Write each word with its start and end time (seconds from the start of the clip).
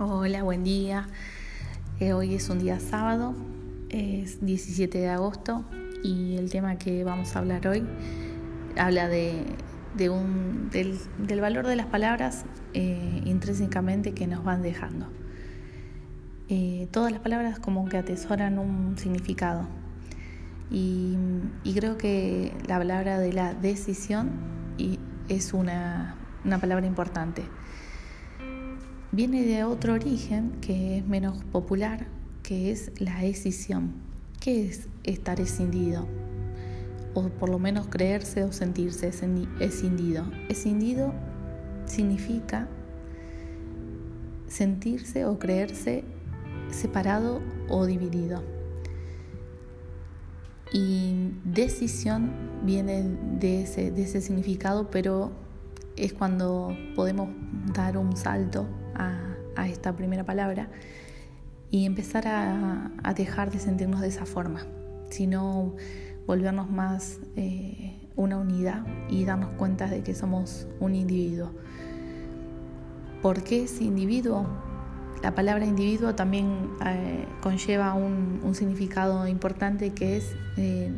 Hola, 0.00 0.44
buen 0.44 0.62
día. 0.62 1.08
Eh, 1.98 2.12
hoy 2.12 2.36
es 2.36 2.48
un 2.50 2.60
día 2.60 2.78
sábado, 2.78 3.34
es 3.88 4.38
17 4.46 4.96
de 4.96 5.08
agosto 5.08 5.64
y 6.04 6.36
el 6.36 6.50
tema 6.50 6.78
que 6.78 7.02
vamos 7.02 7.34
a 7.34 7.40
hablar 7.40 7.66
hoy 7.66 7.84
habla 8.76 9.08
de, 9.08 9.42
un, 10.08 10.70
del, 10.70 11.40
valor 11.40 11.66
de 11.66 11.74
las 11.74 11.86
palabras 11.86 12.44
eh, 12.74 13.22
intrínsecamente 13.24 14.14
que 14.14 14.28
nos 14.28 14.44
van 14.44 14.62
dejando. 14.62 15.08
Eh, 16.48 16.86
todas 16.92 17.10
las 17.10 17.20
palabras 17.20 17.58
como 17.58 17.88
que 17.88 17.96
atesoran 17.96 18.60
un 18.60 18.96
significado 18.98 19.66
y, 20.70 21.16
creo 21.74 21.98
que 21.98 22.54
la 22.68 22.78
palabra 22.78 23.18
de 23.18 23.32
la 23.32 23.52
decisión 23.52 24.30
es 25.28 25.52
una 25.52 26.14
palabra 26.60 26.86
importante 26.86 27.42
viene 29.12 29.42
de 29.42 29.64
otro 29.64 29.94
origen 29.94 30.52
que 30.60 30.98
es 30.98 31.06
menos 31.06 31.42
popular, 31.44 32.06
que 32.42 32.70
es 32.70 32.92
la 32.98 33.24
escisión. 33.24 33.92
¿Qué 34.40 34.66
es 34.66 34.88
estar 35.04 35.40
escindido? 35.40 36.06
O 37.14 37.28
por 37.28 37.48
lo 37.48 37.58
menos 37.58 37.88
creerse 37.88 38.44
o 38.44 38.52
sentirse 38.52 39.10
escindido. 39.60 40.30
Escindido 40.48 41.12
significa 41.86 42.68
sentirse 44.46 45.24
o 45.24 45.38
creerse 45.38 46.04
separado 46.70 47.40
o 47.68 47.86
dividido. 47.86 48.42
Y 50.70 51.32
decisión 51.44 52.30
viene 52.62 53.04
de 53.40 53.62
ese, 53.62 53.90
de 53.90 54.02
ese 54.02 54.20
significado, 54.20 54.90
pero 54.90 55.32
es 55.96 56.12
cuando 56.12 56.76
podemos 56.94 57.30
dar 57.74 57.96
un 57.96 58.16
salto 58.16 58.66
a, 58.98 59.66
esta 59.66 59.94
primera 59.96 60.24
palabra 60.24 60.68
y 61.70 61.84
empezar 61.84 62.26
a, 62.26 63.12
dejar 63.14 63.50
de 63.50 63.58
sentirnos 63.58 64.00
de 64.00 64.08
esa 64.08 64.24
forma, 64.24 64.66
sino 65.10 65.74
volvernos 66.26 66.70
más 66.70 67.18
eh, 67.36 68.08
una 68.16 68.38
unidad 68.38 68.86
y 69.08 69.24
darnos 69.24 69.52
cuenta 69.54 69.86
de 69.86 70.02
que 70.02 70.14
somos 70.14 70.66
un 70.80 70.94
individuo. 70.94 71.50
¿Por 73.22 73.42
qué 73.42 73.64
ese 73.64 73.84
individuo? 73.84 74.46
La 75.22 75.34
palabra 75.34 75.64
individuo 75.64 76.14
también 76.14 76.70
eh, 76.86 77.26
conlleva 77.40 77.94
un, 77.94 78.54
significado 78.54 79.26
importante 79.26 79.90
que 79.90 80.16
es 80.16 80.32
eh, 80.56 80.92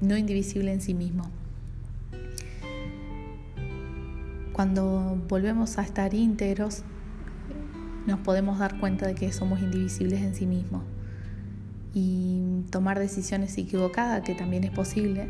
no 0.00 0.16
indivisible 0.16 0.72
en 0.72 0.80
sí 0.80 0.94
mismo. 0.94 1.30
Cuando 4.54 5.20
volvemos 5.28 5.78
a 5.78 5.82
estar 5.82 6.14
íntegros, 6.14 6.84
nos 8.06 8.20
podemos 8.20 8.60
dar 8.60 8.78
cuenta 8.78 9.04
de 9.04 9.16
que 9.16 9.32
somos 9.32 9.60
indivisibles 9.60 10.22
en 10.22 10.36
sí 10.36 10.46
mismos. 10.46 10.82
Y 11.92 12.62
tomar 12.70 13.00
decisiones 13.00 13.58
equivocadas, 13.58 14.22
que 14.22 14.36
también 14.36 14.62
es 14.62 14.70
posible, 14.70 15.28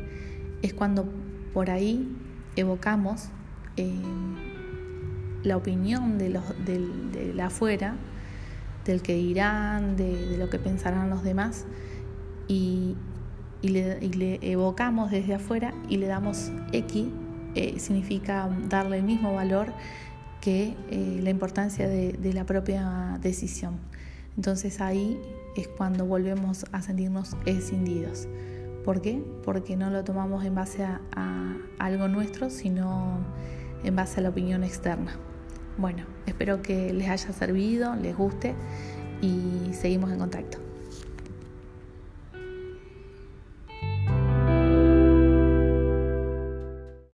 es 0.61 0.75
cuando 0.75 1.07
por 1.55 1.71
ahí 1.71 2.07
evocamos 2.55 3.29
eh, 3.79 3.95
la 5.43 5.57
opinión 5.57 6.19
de, 6.19 6.29
los, 6.29 6.45
del, 6.67 7.41
afuera, 7.41 7.97
del 8.85 9.01
que 9.01 9.15
dirán, 9.15 9.97
de, 9.97 10.37
lo 10.37 10.51
que 10.51 10.59
pensarán 10.59 11.09
los 11.09 11.25
demás, 11.25 11.65
y, 12.47 12.95
le, 13.63 13.99
y 14.03 14.13
le 14.13 14.39
evocamos 14.43 15.11
desde 15.11 15.33
afuera 15.33 15.73
y 15.89 15.97
le 15.97 16.09
damos 16.09 16.53
X 16.73 17.07
eh, 17.55 17.79
significa 17.79 18.49
darle 18.69 18.99
el 18.99 19.05
mismo 19.05 19.35
valor 19.35 19.73
que 20.41 20.77
eh, 20.91 21.21
la 21.23 21.31
importancia 21.31 21.89
de, 21.89 22.33
la 22.33 22.45
propia 22.45 23.19
decisión. 23.23 23.79
Entonces 24.37 24.81
ahí 24.81 25.19
es 25.57 25.69
cuando 25.69 26.05
volvemos 26.05 26.67
a 26.73 26.83
sentirnos 26.83 27.37
escindidos. 27.47 28.29
¿Por 28.85 29.01
qué? 29.01 29.23
Porque 29.45 29.77
no 29.77 29.89
lo 29.91 30.05
tomamos 30.05 30.45
en 30.45 30.55
base 30.55 30.85
a, 30.85 31.01
a 31.17 31.57
algo 31.79 32.09
nuestro, 32.09 32.51
sino 32.51 33.19
en 33.85 33.97
base 33.97 34.21
a 34.21 34.23
la 34.23 34.29
opinión 34.31 34.65
externa. 34.65 35.17
Bueno, 35.79 36.05
espero 36.27 36.61
que 36.61 36.93
les 36.93 37.09
haya 37.09 37.33
servido, 37.33 37.95
les 37.97 38.17
guste 38.17 38.55
y 39.23 39.73
seguimos 39.73 40.13
en 40.13 40.19
contacto. 40.19 40.74